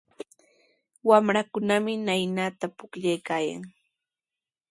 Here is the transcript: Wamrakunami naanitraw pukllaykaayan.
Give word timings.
Wamrakunami 1.07 1.93
naanitraw 2.05 2.73
pukllaykaayan. 2.77 3.61